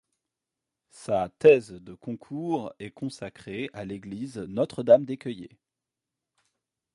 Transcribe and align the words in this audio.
Sa 0.89 1.29
thèse 1.37 1.73
de 1.73 1.93
concours 1.93 2.73
est 2.79 2.89
consacrée 2.89 3.69
à 3.71 3.85
l'église 3.85 4.37
Notre-Dame 4.39 5.05
d'Écueillé. 5.05 5.59